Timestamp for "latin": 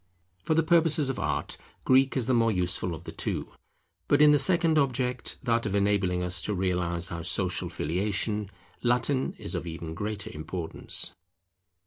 8.81-9.33